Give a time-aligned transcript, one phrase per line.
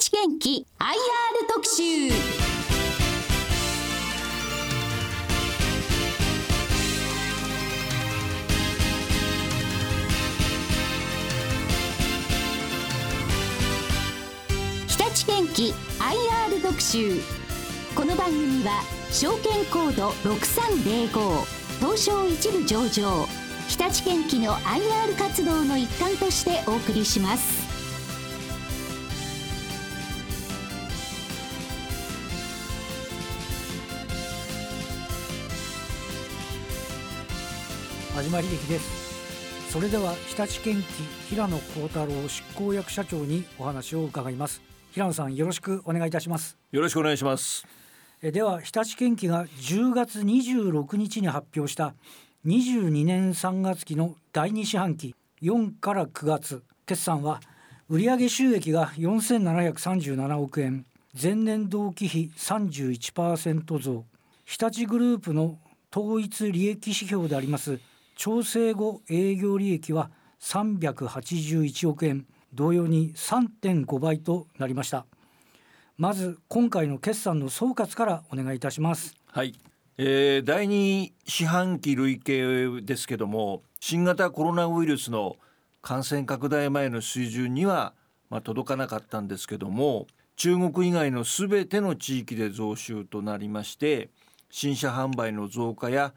[0.00, 0.94] 立元気 IR
[1.46, 1.82] 特集。
[14.86, 17.20] 日立元気 IR 特集。
[17.94, 21.44] この番組は証券コード6305
[21.78, 23.26] 東証一部上場。
[23.68, 27.69] 日立元気の IR 活動の一環としてお送りします。
[38.22, 39.72] 始まり劇です。
[39.72, 40.84] それでは日立建機
[41.30, 44.60] 平野幸太郎執行役社長にお話を伺います。
[44.92, 46.58] 平野さんよろしくお願いいたします。
[46.70, 47.66] よろしくお願いします。
[48.20, 51.94] えでは日立建機が10月26日に発表した
[52.44, 57.40] 22年3月期の第2四半期4から9月決算は
[57.88, 60.84] 売上収益が4737億円
[61.20, 64.04] 前年同期比31%増。
[64.44, 65.58] 日立グループの
[65.90, 67.80] 統一利益指標であります
[68.20, 70.10] 調整後営業利益は
[70.42, 75.06] 381億円同様に3.5倍となりました。
[75.96, 79.14] まず今回の決算の総括からお願いいたします。
[79.28, 79.54] はい、
[79.96, 85.36] えー、第2四半期累計ですけども新型コロナウイルスの
[85.80, 87.94] 感染拡大前の水準には、
[88.28, 94.10] まあ、届かなかったんですけども中国以外のすべての地域で増収となりまして
[94.50, 96.12] 新車販売の増加や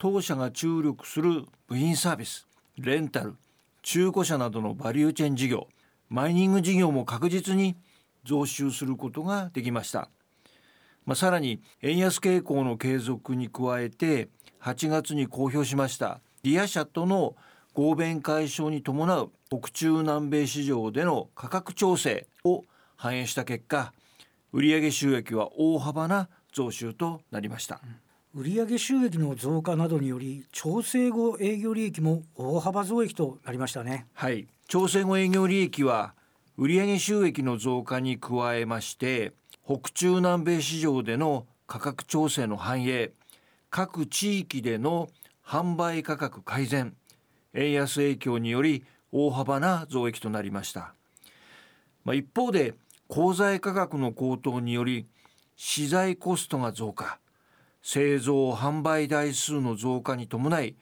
[0.00, 2.46] 当社が注力する部品サービス
[2.76, 3.34] レンタル
[3.82, 5.66] 中古車などのバリューチェーン事業
[6.08, 7.76] マイニング事業も確実に
[8.24, 10.08] 増収することができました。
[11.04, 14.28] まあ、さらに円安傾向の継続に加えて
[14.60, 17.34] 8月に公表しましたリア社との
[17.72, 23.92] 合弁解消に伴う北中南米市場での価格調整を反映した結果
[24.52, 27.80] 売上収益は大幅な増収となりました。
[28.34, 34.06] 売上収益の増加などにより調整後営業利益も大幅増益となりましたね。
[34.12, 36.14] はい、調整後営業利益は
[36.58, 39.32] 売上収益の増加に加えまして
[39.64, 43.12] 北中南米市場での価格調整の反映
[43.70, 45.08] 各地域での
[45.44, 46.94] 販売価格改善
[47.54, 50.92] 円安影響により大幅な増益となりました、
[52.04, 52.74] まあ、一方で
[53.08, 55.06] 鋼材価格の高騰により
[55.56, 57.18] 資材コストが増加。
[57.90, 60.76] 製造販売台数の増加に伴い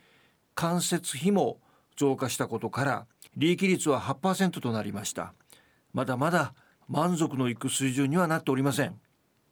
[0.57, 1.61] 間接費も
[1.97, 3.07] 増加したことから
[3.37, 5.33] 利益率は8%となりました。
[5.93, 6.53] まだまだ
[6.89, 8.99] 満足のいく水準にはなっておりません。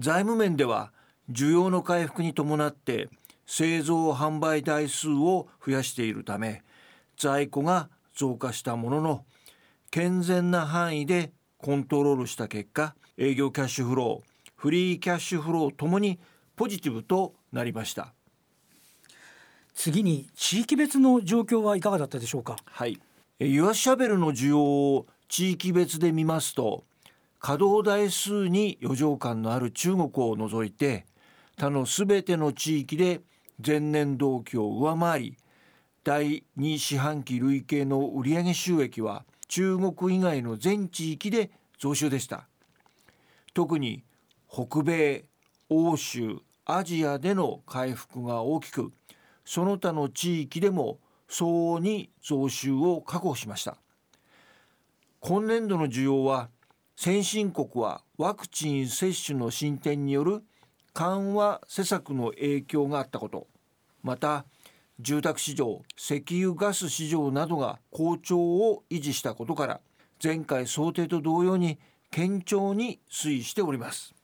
[0.01, 0.93] 財務面では
[1.31, 3.09] 需要の回復に伴って
[3.47, 6.65] 製造販売台数を増やしているため
[7.17, 9.25] 在庫が増加したものの
[9.93, 16.19] 健全な範囲でコントロールした結果営業キャッシュフローフリーキャッシュフローともに
[16.57, 18.13] ポジティブとなりました。
[19.75, 22.57] 次に地域別の状況はいかがだったでしょうか？
[22.65, 23.01] はい。
[23.41, 26.85] ユアシャベルの需要を地域別で見ますと
[27.41, 31.07] 稼働台数に余剰感のある中国を除いて
[31.57, 33.21] 他のすべての地域で
[33.65, 35.37] 前年同期を上回り
[36.05, 42.47] 第2四半期累計の売上収益は中国以外の全地域で増収でした。
[43.53, 44.05] 特に
[44.49, 45.25] 北米
[45.77, 48.93] 欧州アジアでの回復が大きく
[49.45, 50.99] その他の地域でも
[51.29, 53.77] 相応に増収を確保しました。
[55.21, 56.49] 今年度の需要は
[56.97, 60.43] 先進国はワクチン接種の進展による
[60.93, 63.49] 緩和施策の影響があったこと
[64.03, 64.45] また
[65.01, 69.81] 住宅市場石油ガス市場などが好調を維持したことから
[70.23, 71.79] 前回想定と同様に
[72.15, 74.15] 堅調に推移しております。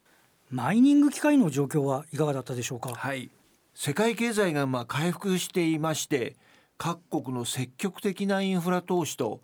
[0.53, 2.93] マイニング機械の状況はいかがだったでしょうか？
[2.93, 3.31] はい。
[3.73, 6.35] 世界経済がまあ回復していまして
[6.77, 9.43] 各国の積極的なインフラ投資と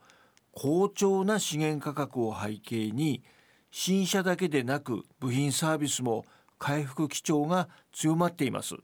[0.50, 3.22] 好調な資源価格を背景に
[3.70, 6.24] 新車だけでなく部品サービスも
[6.58, 8.74] 回復基調が強まっています。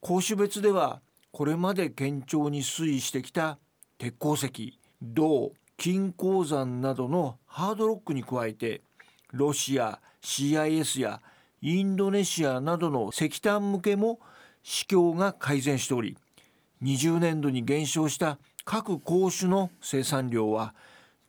[0.00, 3.58] 工種別ではこれまで堅調に推移してきた
[3.96, 8.82] 鉄鉱石銅金鉱山などのハードロックに加えて
[9.32, 11.22] ロシア CIS や
[11.62, 14.18] インドネシアなどの石炭向けも
[14.64, 16.18] 市況が改善しており
[16.82, 20.74] 20年度に減少した各鉱種の生産量は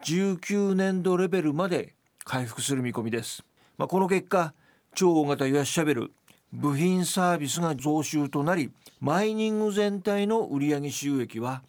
[0.04, 1.94] 19年度レベルまで
[2.26, 3.44] 回復する見込みです、
[3.78, 4.56] まあ、この結果
[4.96, 6.12] 超大型ユアシャベル
[6.52, 11.62] 部品サービスが増収となりマイニング全体の売上収益は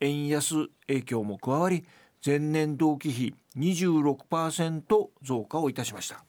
[0.00, 1.84] 円安影響も加わり
[2.24, 6.24] 前年同期比26%増加をいたしました。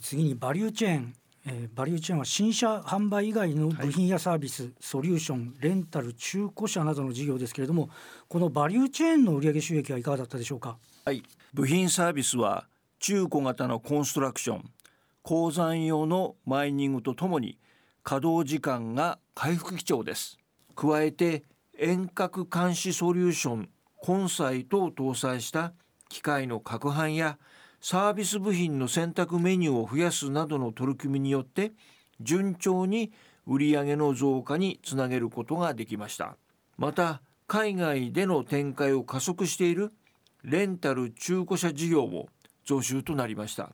[0.00, 1.14] 次にバリューチェーン、
[1.46, 7.90] えー、バリューチェーンは新車販売以外の部品やサービス、はい、ソリューションレンタル中古車などの事業ですけれども
[8.28, 10.76] このバリューチェーンの売上収益はいかがだったでしょうか？
[11.04, 11.22] はい。
[11.52, 12.66] 部品サービスは
[12.98, 14.64] 中古型のコンストラクション
[15.22, 17.58] 鉱山用のマイニングとともに
[18.02, 20.38] 稼働時間が回復基調です。
[20.76, 21.42] 加えて
[21.78, 25.72] 遠隔監視ソリューションコンサイトを搭載した
[26.08, 27.38] 機械の攪拌や
[27.80, 31.72] サービス部品の選択メニューを増やすなどの取り組みによって
[32.20, 33.12] 順調に
[33.46, 36.36] 売上の増加につなげることができました
[36.76, 39.92] また海外での展開を加速している
[40.44, 42.28] レンタル中古車事業も
[42.64, 43.70] 増収となりました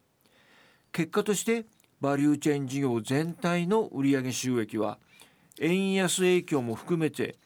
[0.93, 1.67] 結果として
[2.01, 4.99] バリューチェーン事業全体の売上収益は
[5.61, 7.37] 円安影響も含めて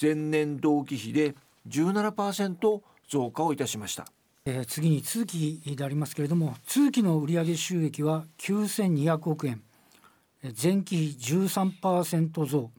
[0.00, 1.34] 前年同期比で
[1.68, 4.06] 17%増加をいたしました。
[4.46, 9.62] えー、次に通期でありますけれども通期の売上収益は9200億円。
[10.42, 12.70] 前期比13%増。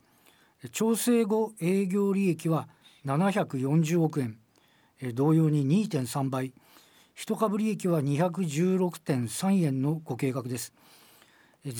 [0.72, 2.68] 調整後営業利益は
[3.06, 4.38] 740億円。
[5.14, 6.52] 同様に2.3倍。
[7.14, 10.72] 一株利益は216.3円のご計画です。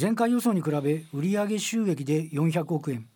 [0.00, 3.08] 前回予想に比べ売上収益で400億円。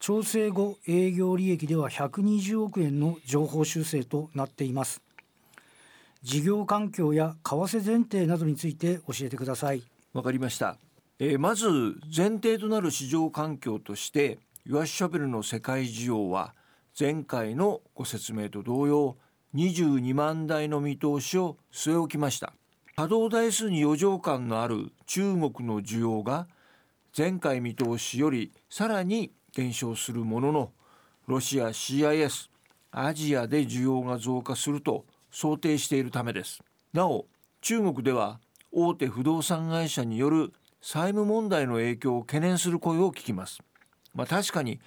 [0.00, 5.00] 調整後営業利益では120億円の情報修正となっています。
[6.24, 9.82] 事業環境や為替前提などについて教えてください。
[10.14, 10.78] わかりました、
[11.18, 11.66] えー、まず
[12.16, 16.54] 前提となる市場環境としてユアシャベルの世界需要は
[16.98, 19.16] 前回のご説明と同様
[19.54, 22.54] 22万台の見通しを据え置きました。
[22.96, 26.46] 稼働台数に余剰感のある中国の需要が
[27.14, 30.72] 前回見通しよりさらに減少するものの
[31.26, 32.48] ロシア CIS
[32.92, 35.04] アジアで需要が増加すると
[35.34, 36.62] 想定しているためです。
[36.92, 37.26] なお
[37.60, 38.38] 中国では
[38.70, 43.58] 大手不動産会社による債務問題の影響を懸念する声を聞きます。
[44.14, 44.78] まあ、確かに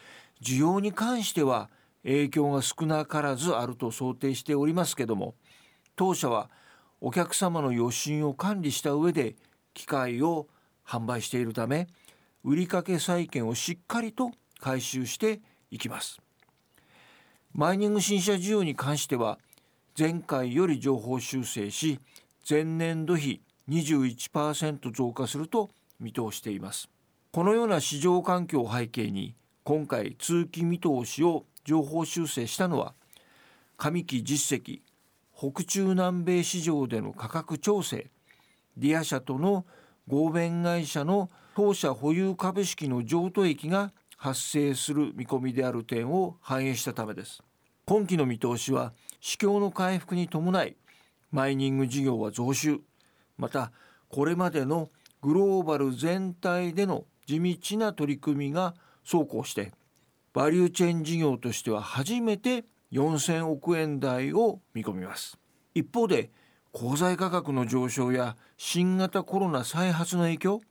[0.42, 1.70] 需要に関しては
[2.04, 5.36] 影響が少なからずあると想定しておりますけども
[5.98, 6.50] 当社は
[7.02, 9.36] お客様の余震を管理した上で
[9.74, 10.48] 機械を
[10.86, 11.88] 販売しているため
[12.46, 15.42] 売掛債権をしっかりと回収して
[15.72, 16.22] いきます。
[17.54, 19.40] マイニング新車需要に関しては
[20.00, 22.00] 前回より上方修正し
[22.48, 26.88] 前年度比21%増加すると見通しています。
[27.32, 29.34] このような市場環境を背景に
[29.64, 32.94] 今回通期見通しを上方修正したのは
[33.78, 34.82] 上期実績
[35.36, 38.12] 北中南米市場での価格調整
[38.78, 39.66] ディア社との
[40.08, 47.42] 合弁会社の当社保有株式の譲渡益が発生する見込みである点を反映したためです。
[47.90, 48.92] 今期の見通しは
[49.22, 50.76] 市況の回復に伴い
[51.32, 52.82] マイニング事業は増収。
[53.38, 53.72] また
[54.10, 54.90] これまでの
[55.22, 58.76] グローバル全体での地道な取り組みが
[59.10, 59.72] 走行して
[60.34, 65.40] バリューチェーン事業としては初めて4000億円台を見込みます。
[65.74, 66.30] 一方で
[66.74, 70.62] 鋼材価格の上昇や新型コロナ再発の影響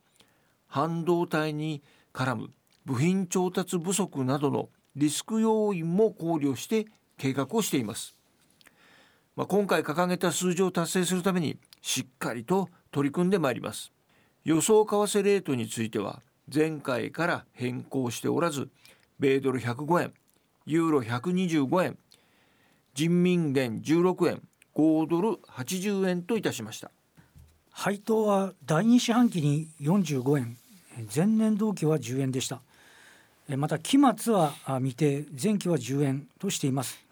[0.67, 1.81] 半導体に
[2.13, 2.49] 絡む
[2.85, 6.85] 部品調達不足などのリスク要因も考慮して
[7.17, 8.15] 計画をしています、
[9.35, 13.91] まあ、今回掲げた数字を達成するためにしっかりと取り組んでまいります。
[14.43, 16.21] 予想為替レートについては
[16.53, 18.69] 前回から変更しておらず
[19.19, 20.13] 米ドル105円
[20.65, 21.97] ユーロ125円
[22.93, 24.41] 人民元16円
[24.73, 26.91] 5ドル80円といたしました。
[27.71, 30.57] 配当は第2四半期に45円
[31.15, 32.61] 前年同期は10円でした。
[33.55, 37.06] また期末は未定前期は10円としています。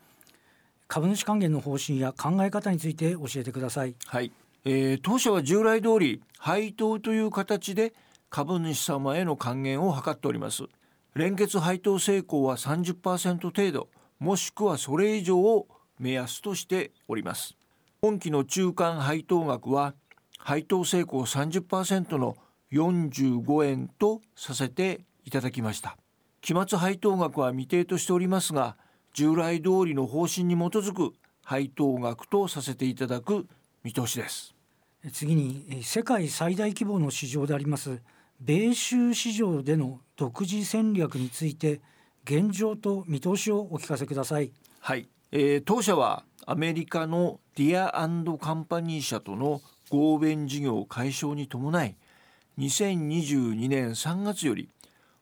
[0.87, 3.95] 株主還元の方針や考え方について教えてください。
[4.05, 4.31] はい、
[4.65, 7.93] えー、当社は従来通り配当という形で
[8.29, 10.63] 株主様への還元を図っております。
[11.15, 13.89] 連結配当成功は30%程度
[14.19, 17.55] もしくはそれ以上を目安としております。
[18.01, 19.95] 今期の中間配当額は
[20.37, 22.35] 配当成功30%の
[22.71, 25.97] 45円とさせていただきました。
[26.41, 28.77] 期末配当額は未定としておりますが
[29.15, 33.47] 従来通りの方針に基づく配当額とさせていただく
[33.81, 34.53] 見通しです。
[35.13, 38.01] 次に世界最大規模の市場であります
[38.41, 41.79] 米州市場での独自戦略について
[42.25, 44.51] 現状と見通しをお聞かせください。
[44.81, 47.93] はい、えー、当社はアメリカのディア
[48.37, 51.95] カンパニー社との合弁事業解消に伴い
[52.59, 54.67] 2022年3月より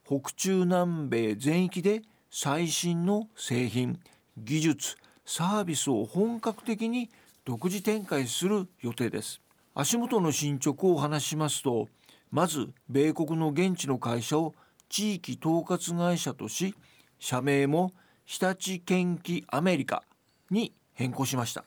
[0.04, 2.02] 北中南米全域で
[2.36, 4.00] 最新の製品
[4.40, 7.12] 技術サービスを本格的に
[7.46, 9.40] 独自展開する予定です。
[9.76, 11.90] 足元の進捗を話しますと
[12.32, 14.56] まず米国の現地の会社を
[14.90, 16.74] 地域統括会社とし
[17.20, 17.92] 社名も
[18.26, 20.02] 日立建機アメリカ
[20.50, 21.64] に変更しました。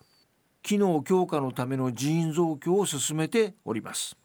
[0.64, 4.16] 機能強化のための人員増強を進めております。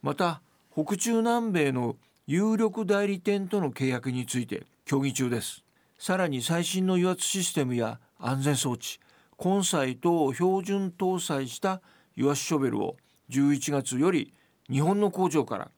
[0.00, 1.96] また北中南米の
[2.28, 5.64] 有力代理店との契約について協議中です。
[5.98, 9.00] さらに最新の油圧システムや安全装置
[9.36, 11.80] コンサイトを標準搭載した
[12.16, 12.96] 油圧ショベルを
[13.30, 14.34] 11月より
[14.70, 15.70] 日本の工場から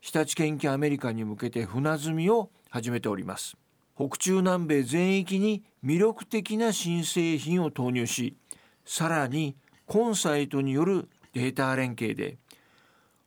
[0.00, 3.56] 日立研究アメリカに向けて船積みを始めております。
[3.96, 8.36] 北中南米全域に魅力的な新製品を投入し
[8.84, 12.36] さらにコンサイトによるデータ連携で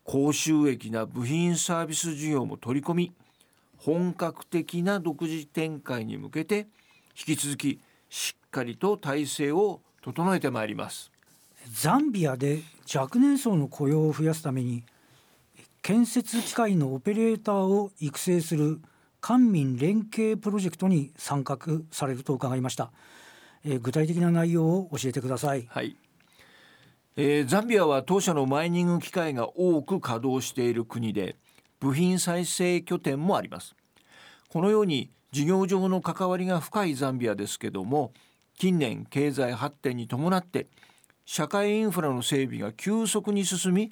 [0.04, 3.14] 高収益な部品サービス事業も取り込み
[3.80, 6.68] 本格的な独自展開に向けて
[7.18, 11.12] 引き続きしっかりと体制を整えてまいります。
[11.72, 12.62] ザンビアで
[12.94, 14.84] 若年層の雇用を増やすために
[15.82, 18.82] 建設機械のオペレーターを育成する
[19.22, 21.58] 官民連携プロジェクトに参画
[21.92, 22.92] されると伺いました、
[23.66, 25.68] えー、具体的な内容を教えてください。
[25.70, 25.96] はい、
[27.16, 31.36] えー、ザンビアは当社のマイニング機械が多く稼働している国で
[31.80, 33.76] 部品再生拠点もあります。
[34.50, 38.14] このように事業上の関わりが深いザンビアですけども
[38.58, 40.68] 近年経済発展に伴って
[41.26, 43.92] 社会インフラの整備が急速に進み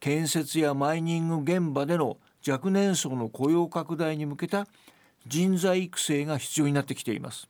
[0.00, 2.16] 建設やマイニング現場での
[2.48, 4.66] 若年層の雇用拡大に向けた
[5.26, 7.48] 人材育成が必要になってきています。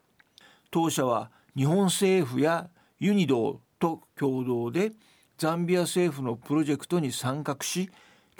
[0.73, 2.69] 当社は日本政府や
[2.99, 4.93] ユニドーと共同で
[5.39, 7.89] ザンビア政府のプロジェクトに参画し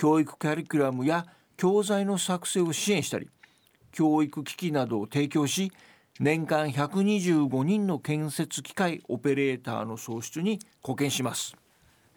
[0.01, 1.27] 教育カリキュラムや
[1.59, 3.29] 教材の作成を支援したり
[3.93, 5.73] 教育機器などを提供し
[6.19, 11.55] 年間125人の建設機械オペレーターの創出に貢献します。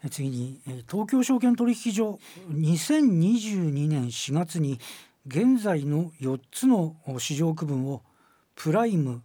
[0.10, 2.20] 次に東京証券取引所
[2.52, 4.80] 2022年4月に
[5.28, 8.02] 現在の4つの市場区分を
[8.56, 9.24] プライム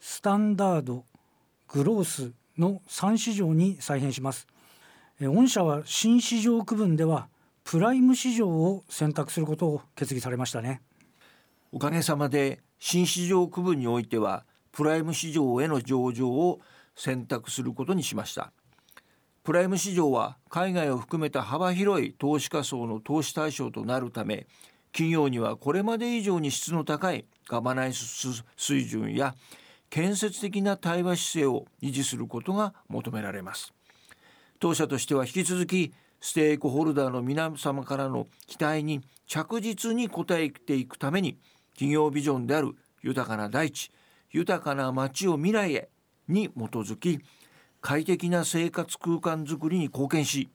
[0.00, 1.04] スタンダード
[1.68, 4.48] グロースの3市場に再編します。
[5.20, 7.28] 御社は新市場区分では
[7.70, 10.82] プライム市場を選択することを決議されましたね。
[11.70, 16.58] おかげさまで新市場区分においてはプライム市場への上場を
[16.96, 18.50] 選択することにしました。
[19.44, 24.48] プライム市場は海外を含めた幅広い投資家層の投資対象となるため
[24.90, 29.36] 企業にはこれまで以上に質の高いガバナンス水準や
[29.90, 33.72] 建設的な対話姿勢を維持することが求められます。
[34.58, 41.38] 当社としては引き続きステークホルダーの皆様からの期待に着実に応えていくために
[41.72, 43.90] 企業ビジョンである豊かな大地
[44.30, 45.88] 豊かな街を未来へ
[46.28, 47.20] に基づき
[47.80, 50.50] 快適な生活空間づくりに貢献し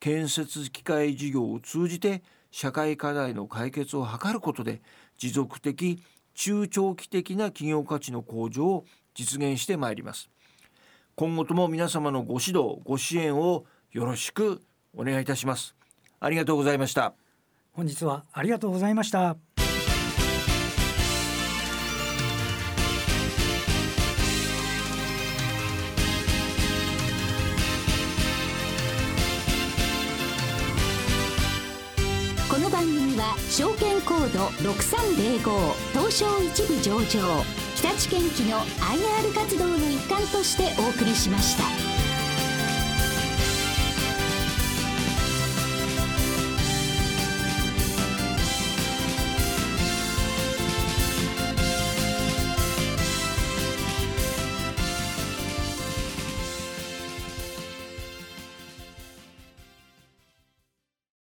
[0.00, 4.82] 建設機械事業を通じて社会課題の解決を図ることで
[5.16, 6.02] 持続的
[6.34, 10.28] 中長期的な企業価値の向上を実現してまいります。
[11.14, 14.60] 今後とも皆様のご指導ご支援をよろしく
[14.96, 15.74] お願いいたします。
[16.20, 17.14] ありがとうございました。
[17.72, 19.36] 本日はありがとうございました。
[33.54, 37.44] 証券コード6305東証一部上場
[37.76, 41.93] 日立建機の IR 活動の一環としてお送りしました。